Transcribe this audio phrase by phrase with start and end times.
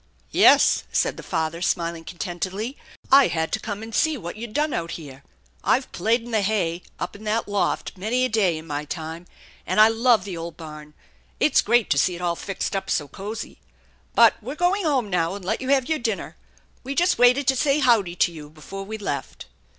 [0.31, 2.75] "Yes," said the father, smiling contentedly,"
[3.21, 5.23] I had to come and see what you'd done out here.
[5.63, 9.27] I've played in the hay up in that loft many a day in my time,
[9.63, 10.95] and I love the old barn.
[11.39, 13.59] It's great to see it all fixed up so cozy.
[14.15, 16.35] But we're going home now and let you have your dinner.
[16.83, 19.45] We just waited to say' Howdy' to you before we left."